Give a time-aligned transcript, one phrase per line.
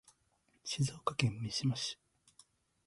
[0.63, 1.99] 静岡県三島市